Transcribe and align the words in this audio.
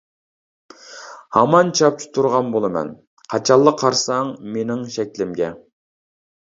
ھامان 1.37 1.69
چاپچىپ 1.81 2.17
تۇرغان 2.19 2.51
بولىمەن 2.57 2.91
قاچانلا 3.35 3.75
قارىساڭ 3.85 4.35
مېنىڭ 4.57 4.85
شەكلىمگە. 4.99 5.55